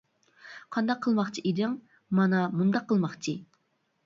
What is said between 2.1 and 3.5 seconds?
-مانا مۇنداق قىلماقچى.